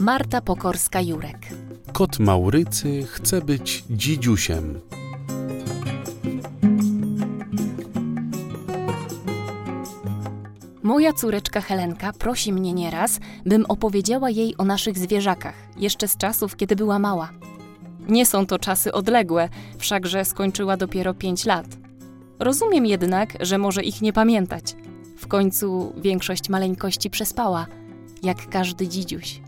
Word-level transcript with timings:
Marta 0.00 0.40
Pokorska-Jurek. 0.40 1.38
Kot 1.92 2.18
Maurycy 2.18 3.06
chce 3.06 3.42
być 3.42 3.84
dzidziusiem. 3.90 4.80
Moja 10.82 11.12
córeczka 11.12 11.60
Helenka 11.60 12.12
prosi 12.12 12.52
mnie 12.52 12.72
nieraz, 12.72 13.20
bym 13.46 13.64
opowiedziała 13.68 14.30
jej 14.30 14.54
o 14.58 14.64
naszych 14.64 14.98
zwierzakach, 14.98 15.54
jeszcze 15.76 16.08
z 16.08 16.16
czasów, 16.16 16.56
kiedy 16.56 16.76
była 16.76 16.98
mała. 16.98 17.30
Nie 18.10 18.26
są 18.26 18.46
to 18.46 18.58
czasy 18.58 18.92
odległe, 18.92 19.48
wszakże 19.78 20.24
skończyła 20.24 20.76
dopiero 20.76 21.14
pięć 21.14 21.44
lat. 21.44 21.66
Rozumiem 22.38 22.86
jednak, 22.86 23.36
że 23.40 23.58
może 23.58 23.82
ich 23.82 24.02
nie 24.02 24.12
pamiętać. 24.12 24.76
W 25.16 25.26
końcu 25.26 25.92
większość 25.96 26.48
maleńkości 26.48 27.10
przespała, 27.10 27.66
jak 28.22 28.48
każdy 28.48 28.88
dzidziuś. 28.88 29.40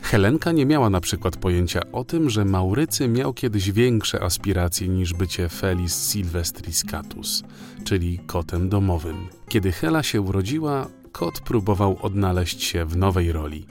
Helenka 0.00 0.52
nie 0.52 0.66
miała 0.66 0.90
na 0.90 1.00
przykład 1.00 1.36
pojęcia 1.36 1.80
o 1.92 2.04
tym, 2.04 2.30
że 2.30 2.44
Maurycy 2.44 3.08
miał 3.08 3.34
kiedyś 3.34 3.72
większe 3.72 4.22
aspiracje 4.22 4.88
niż 4.88 5.12
bycie 5.12 5.48
Felis 5.48 6.12
Silvestris 6.12 6.84
Catus, 6.84 7.42
czyli 7.84 8.18
kotem 8.18 8.68
domowym. 8.68 9.16
Kiedy 9.48 9.72
Hela 9.72 10.02
się 10.02 10.20
urodziła, 10.20 10.86
kot 11.12 11.40
próbował 11.40 11.98
odnaleźć 12.02 12.62
się 12.62 12.84
w 12.84 12.96
nowej 12.96 13.32
roli. 13.32 13.66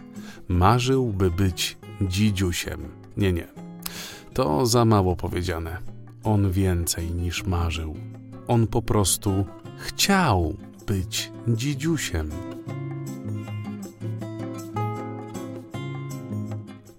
Marzył, 0.48 1.13
by 1.13 1.31
być 1.31 1.77
dzidziusiem. 2.01 2.79
Nie, 3.17 3.34
nie. 3.34 3.52
To 4.33 4.65
za 4.65 4.85
mało 4.85 5.15
powiedziane. 5.15 5.77
On 6.23 6.51
więcej 6.51 7.11
niż 7.11 7.43
marzył. 7.43 7.95
On 8.47 8.67
po 8.67 8.81
prostu 8.81 9.45
chciał 9.77 10.55
być 10.87 11.31
dzidziusiem. 11.47 12.29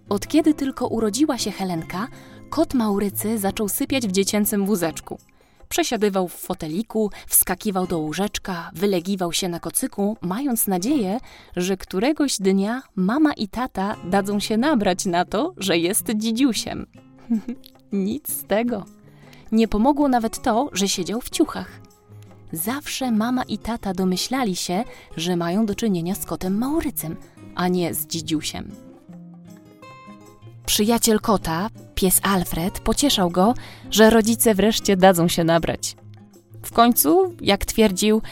Od 0.08 0.26
kiedy 0.26 0.54
tylko 0.54 0.86
urodziła 0.86 1.38
się 1.38 1.50
Helenka, 1.50 2.08
kot 2.50 2.74
Maurycy 2.74 3.38
zaczął 3.38 3.68
sypiać 3.68 4.08
w 4.08 4.12
dziecięcym 4.12 4.66
wózeczku. 4.66 5.18
Przesiadywał 5.68 6.28
w 6.28 6.32
foteliku, 6.34 7.10
wskakiwał 7.26 7.86
do 7.86 7.98
łóżeczka, 7.98 8.70
wylegiwał 8.74 9.32
się 9.32 9.48
na 9.48 9.60
kocyku, 9.60 10.16
mając 10.20 10.66
nadzieję, 10.66 11.18
że 11.56 11.76
któregoś 11.76 12.38
dnia 12.38 12.82
mama 12.96 13.32
i 13.32 13.48
tata 13.48 13.96
dadzą 14.04 14.40
się 14.40 14.56
nabrać 14.56 15.06
na 15.06 15.24
to, 15.24 15.54
że 15.56 15.78
jest 15.78 16.10
dzidziusiem. 16.16 16.86
Nic 17.92 18.32
z 18.32 18.44
tego. 18.44 18.84
Nie 19.52 19.68
pomogło 19.68 20.08
nawet 20.08 20.42
to, 20.42 20.70
że 20.72 20.88
siedział 20.88 21.20
w 21.20 21.30
ciuchach. 21.30 21.80
Zawsze 22.52 23.10
mama 23.10 23.42
i 23.42 23.58
tata 23.58 23.94
domyślali 23.94 24.56
się, 24.56 24.84
że 25.16 25.36
mają 25.36 25.66
do 25.66 25.74
czynienia 25.74 26.14
z 26.14 26.26
kotem 26.26 26.58
Maurycym, 26.58 27.16
a 27.54 27.68
nie 27.68 27.94
z 27.94 28.06
dzidziusiem. 28.06 28.70
Przyjaciel 30.66 31.20
kota, 31.20 31.70
pies 31.94 32.20
Alfred, 32.22 32.80
pocieszał 32.80 33.30
go, 33.30 33.54
że 33.90 34.10
rodzice 34.10 34.54
wreszcie 34.54 34.96
dadzą 34.96 35.28
się 35.28 35.44
nabrać. 35.44 35.96
W 36.62 36.72
końcu, 36.72 37.34
jak 37.40 37.64
twierdził, 37.64 38.22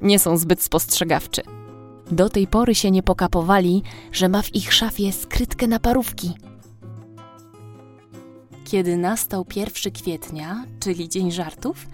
nie 0.00 0.18
są 0.18 0.36
zbyt 0.36 0.62
spostrzegawczy. 0.62 1.42
Do 2.10 2.28
tej 2.28 2.46
pory 2.46 2.74
się 2.74 2.90
nie 2.90 3.02
pokapowali, 3.02 3.82
że 4.12 4.28
ma 4.28 4.42
w 4.42 4.54
ich 4.54 4.72
szafie 4.72 5.12
skrytkę 5.12 5.66
na 5.66 5.78
parówki. 5.78 6.34
Kiedy 8.72 8.96
nastał 8.96 9.46
1 9.56 9.92
kwietnia, 9.92 10.64
czyli 10.80 11.08
dzień 11.08 11.32
żartów, 11.32 11.86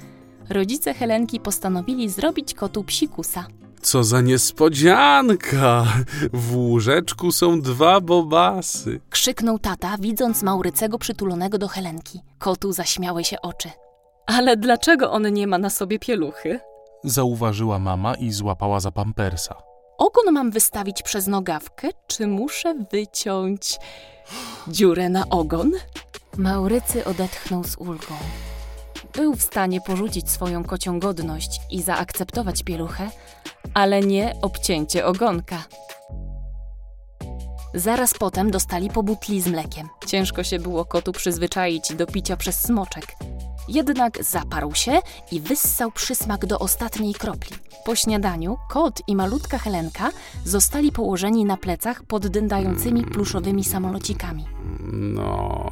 rodzice 0.51 0.95
Helenki 0.95 1.41
postanowili 1.41 2.09
zrobić 2.09 2.55
kotu 2.55 2.85
psikusa. 2.85 3.47
Co 3.81 4.05
za 4.05 4.21
niespodzianka! 4.21 5.85
W 6.33 6.57
łóżeczku 6.57 7.33
są 7.33 7.61
dwa 7.61 8.01
bobasy. 8.01 9.01
Krzyknął 9.11 9.59
tata, 9.59 9.97
widząc 10.01 10.43
Maurycego 10.43 10.99
przytulonego 10.99 11.59
do 11.59 11.69
Helenki. 11.69 12.21
Kotu 12.39 12.73
zaśmiały 12.73 13.25
się 13.25 13.41
oczy. 13.43 13.71
Ale 14.27 14.57
dlaczego 14.57 15.13
on 15.13 15.33
nie 15.33 15.47
ma 15.47 15.59
na 15.59 15.71
sobie 15.71 15.99
pieluchy? 15.99 16.61
Zauważyła 17.05 17.79
mama 17.79 18.15
i 18.15 18.33
złapała 18.33 18.81
za 18.81 18.91
pampersa. 18.91 19.55
Ogon 19.99 20.35
mam 20.35 20.51
wystawić 20.51 21.03
przez 21.03 21.27
nogawkę, 21.27 21.89
czy 22.07 22.27
muszę 22.27 22.75
wyciąć 22.93 23.79
dziurę 24.69 25.09
na 25.09 25.29
ogon? 25.29 25.73
Maurycy 26.39 27.05
odetchnął 27.05 27.65
z 27.65 27.77
ulgą. 27.77 28.15
Był 29.15 29.35
w 29.35 29.43
stanie 29.43 29.81
porzucić 29.81 30.31
swoją 30.31 30.65
kocią 30.65 31.01
godność 31.01 31.61
i 31.71 31.83
zaakceptować 31.83 32.63
pieluchę, 32.63 33.11
ale 33.75 34.01
nie 34.01 34.35
obcięcie 34.43 35.07
ogonka. 35.07 35.65
Zaraz 37.75 38.15
potem 38.15 38.51
dostali 38.51 38.91
po 38.91 39.03
butli 39.03 39.41
z 39.41 39.47
mlekiem. 39.47 39.89
Ciężko 40.07 40.45
się 40.45 40.59
było 40.59 40.85
kotu 40.85 41.13
przyzwyczaić 41.13 41.95
do 41.95 42.07
picia 42.07 42.37
przez 42.37 42.61
smoczek. 42.61 43.07
Jednak 43.69 44.25
zaparł 44.25 44.75
się 44.75 45.01
i 45.33 45.41
wyssał 45.41 45.91
przysmak 45.91 46.47
do 46.47 46.59
ostatniej 46.59 47.15
kropli. 47.15 47.57
Po 47.85 47.97
śniadaniu 47.97 48.57
kot 48.71 49.03
i 49.07 49.17
malutka 49.17 49.59
Helenka 49.59 50.11
zostali 50.45 50.93
położeni 50.93 51.45
na 51.45 51.57
plecach 51.57 52.03
pod 52.03 52.27
dyndającymi 52.27 53.05
pluszowymi 53.05 53.65
samolocikami. 53.65 54.45
No, 54.93 55.71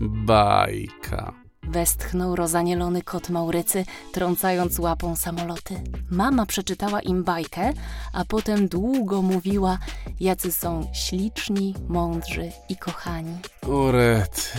bajka. 0.00 1.39
Westchnął 1.70 2.36
rozanielony 2.36 3.02
kot 3.02 3.28
Maurycy, 3.28 3.84
trącając 4.12 4.78
łapą 4.78 5.16
samoloty. 5.16 5.82
Mama 6.10 6.46
przeczytała 6.46 7.00
im 7.00 7.24
bajkę, 7.24 7.72
a 8.12 8.24
potem 8.24 8.68
długo 8.68 9.22
mówiła, 9.22 9.78
jacy 10.20 10.52
są 10.52 10.90
śliczni, 10.92 11.74
mądrzy 11.88 12.52
i 12.68 12.76
kochani. 12.76 13.38
Urety. 13.66 14.58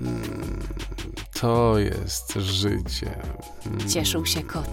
Mm, 0.00 0.62
To 1.40 1.78
jest 1.78 2.32
życie. 2.34 3.18
Mm. 3.66 3.88
Cieszył 3.88 4.26
się 4.26 4.42
kot. 4.42 4.70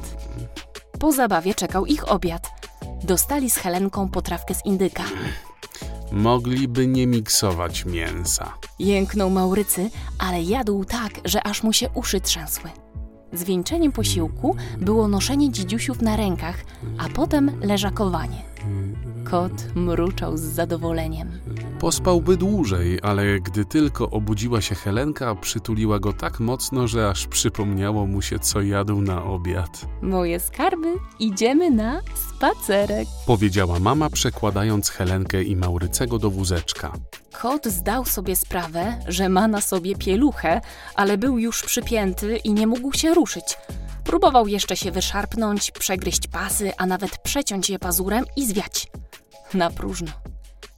Po 0.99 1.11
zabawie 1.11 1.53
czekał 1.55 1.85
ich 1.85 2.11
obiad. 2.11 2.47
Dostali 3.03 3.49
z 3.49 3.55
Helenką 3.55 4.09
potrawkę 4.09 4.53
z 4.53 4.65
indyka. 4.65 5.03
Mogliby 6.11 6.87
nie 6.87 7.07
miksować 7.07 7.85
mięsa. 7.85 8.53
Jęknął 8.79 9.29
Maurycy, 9.29 9.89
ale 10.17 10.43
jadł 10.43 10.85
tak, 10.85 11.11
że 11.25 11.47
aż 11.47 11.63
mu 11.63 11.73
się 11.73 11.89
uszy 11.89 12.21
trzęsły. 12.21 12.69
Zwieńczeniem 13.33 13.91
posiłku 13.91 14.55
było 14.77 15.07
noszenie 15.07 15.51
dzidziusiów 15.51 16.01
na 16.01 16.15
rękach, 16.15 16.63
a 16.97 17.09
potem 17.09 17.51
leżakowanie. 17.61 18.48
Kot 19.31 19.75
mruczał 19.75 20.37
z 20.37 20.41
zadowoleniem. 20.41 21.39
Pospałby 21.79 22.37
dłużej, 22.37 22.99
ale 23.01 23.39
gdy 23.39 23.65
tylko 23.65 24.09
obudziła 24.09 24.61
się 24.61 24.75
Helenka, 24.75 25.35
przytuliła 25.35 25.99
go 25.99 26.13
tak 26.13 26.39
mocno, 26.39 26.87
że 26.87 27.09
aż 27.09 27.27
przypomniało 27.27 28.05
mu 28.07 28.21
się, 28.21 28.39
co 28.39 28.61
jadł 28.61 29.01
na 29.01 29.23
obiad. 29.23 29.85
Moje 30.01 30.39
skarby, 30.39 30.93
idziemy 31.19 31.71
na 31.71 32.01
spacerek. 32.15 33.07
Powiedziała 33.25 33.79
mama, 33.79 34.09
przekładając 34.09 34.89
Helenkę 34.89 35.43
i 35.43 35.55
Maurycego 35.55 36.19
do 36.19 36.29
wózeczka. 36.29 36.93
Kot 37.41 37.65
zdał 37.65 38.05
sobie 38.05 38.35
sprawę, 38.35 38.99
że 39.07 39.29
ma 39.29 39.47
na 39.47 39.61
sobie 39.61 39.95
pieluchę, 39.95 40.61
ale 40.95 41.17
był 41.17 41.39
już 41.39 41.63
przypięty 41.63 42.37
i 42.37 42.53
nie 42.53 42.67
mógł 42.67 42.93
się 42.93 43.13
ruszyć. 43.13 43.57
Próbował 44.03 44.47
jeszcze 44.47 44.77
się 44.77 44.91
wyszarpnąć, 44.91 45.71
przegryźć 45.71 46.27
pasy, 46.27 46.71
a 46.77 46.85
nawet 46.85 47.17
przeciąć 47.17 47.69
je 47.69 47.79
pazurem 47.79 48.25
i 48.35 48.45
zwiać. 48.45 48.87
Na 49.53 49.69
próżno. 49.69 50.11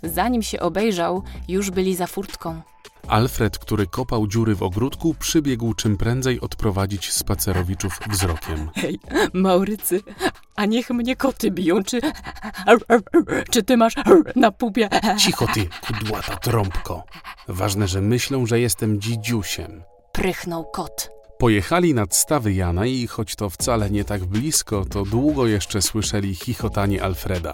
Zanim 0.03 0.41
się 0.41 0.59
obejrzał, 0.59 1.23
już 1.47 1.71
byli 1.71 1.95
za 1.95 2.07
furtką. 2.07 2.61
Alfred, 3.07 3.59
który 3.59 3.87
kopał 3.87 4.27
dziury 4.27 4.55
w 4.55 4.63
ogródku, 4.63 5.15
przybiegł 5.19 5.73
czym 5.73 5.97
prędzej 5.97 6.41
odprowadzić 6.41 7.11
spacerowiczów 7.13 7.99
wzrokiem. 8.09 8.69
Hej, 8.75 8.99
Maurycy, 9.33 10.01
a 10.55 10.65
niech 10.65 10.89
mnie 10.89 11.15
koty 11.15 11.51
biją, 11.51 11.83
czy... 11.83 12.01
Czy 13.51 13.63
ty 13.63 13.77
masz 13.77 13.95
na 14.35 14.51
pupie? 14.51 14.89
Cicho 15.17 15.47
ty, 15.53 15.69
kudłata 15.87 16.35
trąbko. 16.35 17.03
Ważne, 17.47 17.87
że 17.87 18.01
myślą, 18.01 18.45
że 18.45 18.59
jestem 18.59 19.01
dzidziusiem. 19.01 19.83
Prychnął 20.11 20.65
kot. 20.65 21.11
Pojechali 21.37 21.93
nad 21.93 22.15
stawy 22.15 22.53
Jana 22.53 22.85
i 22.85 23.07
choć 23.07 23.35
to 23.35 23.49
wcale 23.49 23.89
nie 23.89 24.03
tak 24.05 24.25
blisko, 24.25 24.85
to 24.85 25.05
długo 25.05 25.47
jeszcze 25.47 25.81
słyszeli 25.81 26.35
chichotanie 26.35 27.03
Alfreda. 27.03 27.51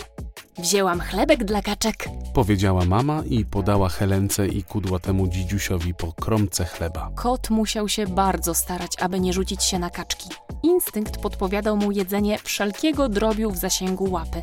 Wzięłam 0.59 0.99
chlebek 0.99 1.43
dla 1.43 1.61
kaczek. 1.61 2.09
Powiedziała 2.33 2.85
mama 2.85 3.23
i 3.29 3.45
podała 3.45 3.89
Helence 3.89 4.47
i 4.47 4.63
kudłatemu 4.63 5.27
dzidziusiowi 5.27 5.93
po 5.93 6.13
kromce 6.13 6.65
chleba. 6.65 7.11
Kot 7.15 7.49
musiał 7.49 7.89
się 7.89 8.07
bardzo 8.07 8.53
starać, 8.53 8.91
aby 8.99 9.19
nie 9.19 9.33
rzucić 9.33 9.63
się 9.63 9.79
na 9.79 9.89
kaczki. 9.89 10.29
Instynkt 10.63 11.17
podpowiadał 11.17 11.77
mu 11.77 11.91
jedzenie 11.91 12.39
wszelkiego 12.43 13.09
drobiu 13.09 13.51
w 13.51 13.57
zasięgu 13.57 14.11
łapy. 14.11 14.41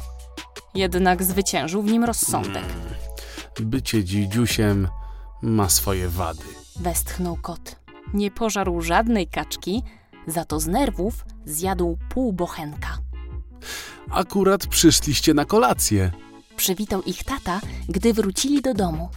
Jednak 0.75 1.23
zwyciężył 1.23 1.83
w 1.83 1.91
nim 1.93 2.05
rozsądek. 2.05 2.65
Bycie 3.61 4.05
dzidziusiem 4.05 4.89
ma 5.43 5.69
swoje 5.69 6.09
wady. 6.09 6.45
Westchnął 6.81 7.37
kot. 7.43 7.77
Nie 8.15 8.31
pożarł 8.31 8.81
żadnej 8.81 9.27
kaczki, 9.27 9.83
Za 10.27 10.45
to 10.45 10.61
z 10.61 10.67
nerwów 10.67 11.25
zjadł 11.45 11.99
pół 12.09 12.33
bochenka. 12.33 12.99
Akurat 14.11 14.67
przyszliście 14.67 15.35
na 15.35 15.45
kolację. 15.45 16.11
Przywitał 16.57 17.03
ich 17.03 17.25
tata, 17.25 17.61
gdy 17.89 18.13
wrócili 18.13 18.63
do 18.63 18.75
domu. 18.75 19.09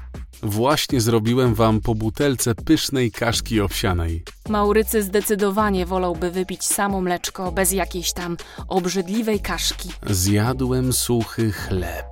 Właśnie 0.44 1.02
zrobiłem 1.02 1.56
wam 1.56 1.82
po 1.82 1.96
butelce 1.96 2.56
pysznej 2.56 3.12
kaszki 3.12 3.62
owsianej. 3.62 4.24
Maurycy 4.50 5.04
zdecydowanie 5.04 5.86
wolałby 5.86 6.32
wypić 6.32 6.64
samo 6.64 7.02
mleczko 7.02 7.52
bez 7.52 7.72
jakiejś 7.72 8.14
tam 8.14 8.38
obrzydliwej 8.68 9.40
kaszki. 9.40 9.90
Zjadłem 10.10 10.94
suchy 10.94 11.52
chleb, 11.52 12.06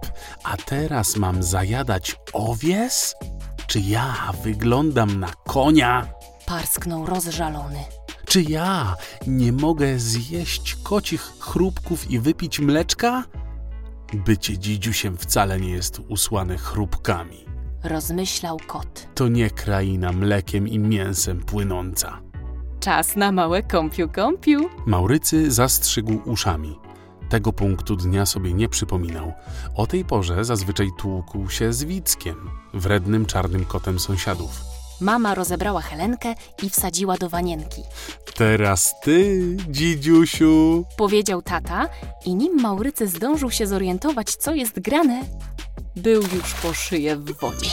a 0.43 0.57
teraz 0.57 1.15
mam 1.15 1.43
zajadać 1.43 2.15
owies? 2.33 3.15
Czy 3.67 3.79
ja 3.79 4.33
wyglądam 4.43 5.19
na 5.19 5.33
konia? 5.47 6.07
Parsknął 6.45 7.05
rozżalony. 7.05 7.79
Czy 8.25 8.41
ja 8.41 8.95
nie 9.27 9.51
mogę 9.51 9.99
zjeść 9.99 10.77
kocich 10.83 11.21
chrupków 11.39 12.11
i 12.11 12.19
wypić 12.19 12.59
mleczka? 12.59 13.23
Bycie 14.13 14.57
dzidziusiem 14.57 15.17
wcale 15.17 15.59
nie 15.59 15.69
jest 15.69 16.01
usłane 16.07 16.57
chrupkami. 16.57 17.45
Rozmyślał 17.83 18.59
kot. 18.67 19.07
To 19.15 19.27
nie 19.27 19.49
kraina 19.49 20.11
mlekiem 20.11 20.67
i 20.67 20.79
mięsem 20.79 21.39
płynąca. 21.39 22.21
Czas 22.79 23.15
na 23.15 23.31
małe 23.31 23.63
kąpiu-kąpiu. 23.63 24.59
Maurycy 24.85 25.51
zastrzygł 25.51 26.21
uszami. 26.25 26.79
Tego 27.29 27.53
punktu 27.53 27.95
dnia 27.95 28.25
sobie 28.25 28.53
nie 28.53 28.69
przypominał. 28.69 29.33
O 29.75 29.87
tej 29.87 30.05
porze 30.05 30.45
zazwyczaj 30.45 30.89
tłukł 30.97 31.49
się 31.49 31.73
z 31.73 31.83
Wickiem, 31.83 32.49
wrednym 32.73 33.25
czarnym 33.25 33.65
kotem 33.65 33.99
sąsiadów. 33.99 34.74
Mama 35.01 35.35
rozebrała 35.35 35.81
Helenkę 35.81 36.35
i 36.63 36.69
wsadziła 36.69 37.17
do 37.17 37.29
wanienki. 37.29 37.81
Teraz 38.35 38.95
ty, 39.03 39.41
dzidziusiu. 39.69 40.85
Powiedział 40.97 41.41
tata 41.41 41.89
i 42.25 42.35
nim 42.35 42.61
Maurycy 42.61 43.07
zdążył 43.07 43.51
się 43.51 43.67
zorientować, 43.67 44.35
co 44.35 44.53
jest 44.53 44.79
grane, 44.79 45.21
był 45.95 46.21
już 46.21 46.53
po 46.61 46.73
szyję 46.73 47.15
w 47.15 47.31
wodzie. 47.31 47.69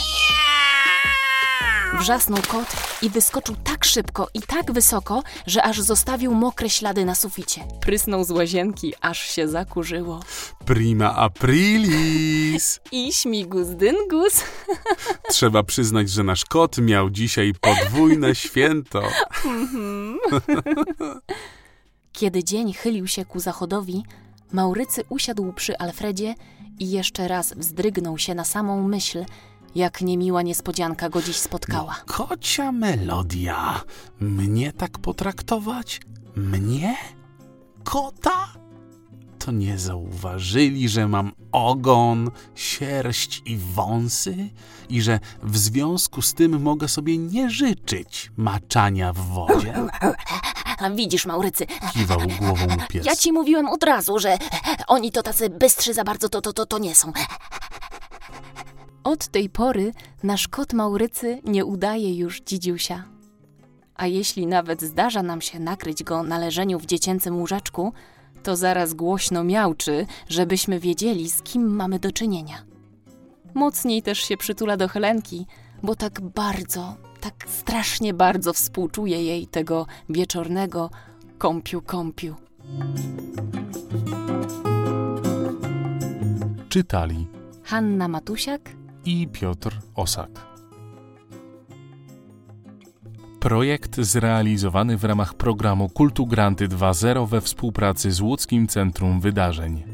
Wrzasnął 2.01 2.43
kot 2.49 2.77
i 3.03 3.11
wyskoczył 3.11 3.57
tak 3.65 3.85
szybko 3.85 4.29
i 4.35 4.43
tak 4.43 4.73
wysoko, 4.73 5.23
że 5.47 5.63
aż 5.63 5.81
zostawił 5.81 6.35
mokre 6.35 6.71
ślady 6.71 7.05
na 7.05 7.15
suficie. 7.15 7.65
Prysnął 7.81 8.25
z 8.25 8.31
łazienki, 8.31 8.93
aż 9.01 9.21
się 9.21 9.49
zakurzyło. 9.49 10.21
Prima 10.65 11.17
aprilis. 11.17 12.81
I 12.93 13.13
śmigus 13.13 13.69
dyngus. 13.69 14.45
Trzeba 15.29 15.63
przyznać, 15.63 16.11
że 16.11 16.23
nasz 16.23 16.45
kot 16.45 16.79
miał 16.79 17.11
dzisiaj 17.11 17.53
podwójne 17.61 18.35
święto. 18.45 19.03
Kiedy 22.13 22.45
dzień 22.45 22.73
chylił 22.73 23.07
się 23.07 23.25
ku 23.25 23.41
zachodowi, 23.41 24.03
Maurycy 24.53 25.03
usiadł 25.09 25.53
przy 25.53 25.79
Alfredzie 25.79 26.35
i 26.79 26.91
jeszcze 26.91 27.29
raz 27.29 27.55
wzdrygnął 27.57 28.19
się 28.19 28.35
na 28.35 28.45
samą 28.45 28.89
myśl, 28.89 29.25
jak 29.75 30.01
niemiła 30.01 30.43
niespodzianka 30.43 31.09
go 31.09 31.23
dziś 31.23 31.37
spotkała. 31.37 31.97
Kocia 32.07 32.73
melodia. 32.73 33.81
Mnie 34.21 34.73
tak 34.73 34.99
potraktować? 34.99 36.01
Mnie? 36.37 36.97
Kota? 37.85 38.49
To 39.39 39.53
nie 39.53 39.79
zauważyli, 39.79 40.89
że 40.89 41.09
mam 41.09 41.33
ogon, 41.53 42.31
sierść 42.55 43.43
i 43.47 43.57
wąsy 43.57 44.51
i 44.89 45.03
że 45.03 45.21
w 45.43 45.59
związku 45.59 46.23
z 46.23 46.35
tym 46.35 46.63
mogę 46.63 46.89
sobie 46.89 47.19
nie 47.19 47.51
życzyć 47.51 48.33
maczania 48.37 49.13
w 49.13 49.19
wodzie? 49.19 49.75
Widzisz, 50.97 51.27
Maurycy, 51.27 51.67
Kiwał 51.93 52.21
głową 52.39 52.67
pies. 52.89 53.07
ja 53.07 53.17
ci 53.17 53.33
mówiłem 53.33 53.69
od 53.69 53.83
razu, 53.85 54.19
że 54.19 54.39
oni 54.87 55.13
to 55.13 55.23
tacy 55.23 55.51
bystrzy 55.51 55.95
za 55.95 56.05
bardzo 56.05 56.29
to, 56.29 56.41
to, 56.41 56.53
to, 56.53 56.67
to 56.67 56.79
nie 56.79 56.95
są. 56.95 57.13
Od 59.05 59.29
tej 59.29 59.49
pory 59.49 59.93
nasz 60.23 60.49
kot 60.49 60.73
Maurycy 60.73 61.41
nie 61.45 61.65
udaje 61.65 62.17
już 62.17 62.41
dzidziusia. 62.41 63.05
A 63.95 64.07
jeśli 64.07 64.47
nawet 64.47 64.83
zdarza 64.83 65.23
nam 65.23 65.41
się 65.41 65.61
nakryć 65.61 66.05
go 66.05 66.23
na 66.23 66.39
leżeniu 66.39 66.79
w 66.79 66.87
dziecięcym 66.87 67.37
łóżeczku, 67.37 67.93
to 68.43 68.57
zaraz 68.57 68.95
głośno 68.95 69.45
miałczy, 69.45 70.07
żebyśmy 70.29 70.79
wiedzieli, 70.79 71.31
z 71.31 71.43
kim 71.43 71.77
mamy 71.77 71.99
do 71.99 72.13
czynienia. 72.13 72.63
Mocniej 73.55 74.03
też 74.03 74.19
się 74.19 74.37
przytula 74.37 74.77
do 74.77 74.89
Helenki, 74.89 75.47
bo 75.83 75.97
tak 75.97 76.21
bardzo, 76.21 76.97
tak 77.21 77.35
strasznie 77.49 78.15
bardzo 78.15 78.53
współczuje 78.53 79.25
jej 79.25 79.47
tego 79.47 79.87
wieczornego 80.09 80.91
kąpiu-kąpiu. 81.39 82.35
Czytali 86.69 87.27
Hanna 87.65 88.09
Matusiak 88.09 88.82
i 89.05 89.29
Piotr 89.29 89.79
Osak. 89.95 90.31
Projekt 93.41 94.01
zrealizowany 94.01 94.97
w 94.97 95.05
ramach 95.05 95.35
programu 95.35 95.89
Kultu 95.89 96.27
Granty 96.27 96.69
2.0 96.69 97.29
we 97.29 97.41
współpracy 97.41 98.13
z 98.13 98.21
Łódzkim 98.21 98.67
Centrum 98.67 99.21
Wydarzeń. 99.21 99.92